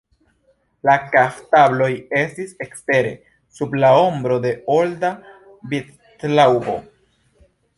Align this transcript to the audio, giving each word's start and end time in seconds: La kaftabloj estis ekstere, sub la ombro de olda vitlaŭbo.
La 0.87 0.93
kaftabloj 1.15 1.89
estis 2.21 2.55
ekstere, 2.67 3.11
sub 3.59 3.77
la 3.83 3.93
ombro 4.07 4.41
de 4.47 4.55
olda 4.79 5.13
vitlaŭbo. 5.75 6.79